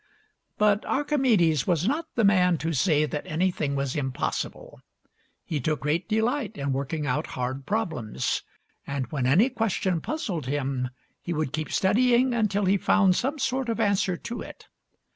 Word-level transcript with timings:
But 0.57 0.83
Archimedes 0.85 1.67
was 1.67 1.87
not 1.87 2.07
the 2.15 2.23
man 2.23 2.57
to 2.57 2.73
say 2.73 3.05
that 3.05 3.27
any 3.27 3.51
thing 3.51 3.75
was 3.75 3.95
impossible. 3.95 4.81
He 5.45 5.59
took 5.59 5.81
great 5.81 6.09
delight 6.09 6.57
in 6.57 6.73
working 6.73 7.05
out 7.05 7.27
hard 7.37 7.67
problems, 7.67 8.41
and 8.87 9.05
when 9.11 9.27
any 9.27 9.51
question 9.51 10.01
puzzled 10.01 10.47
him 10.47 10.89
he 11.21 11.33
would 11.33 11.53
keep 11.53 11.71
studying 11.71 12.33
until 12.33 12.65
he 12.65 12.77
found 12.77 13.15
some 13.15 13.37
sort 13.37 13.69
of 13.69 13.79
answer 13.79 14.17
to 14.17 14.41
it. 14.41 14.65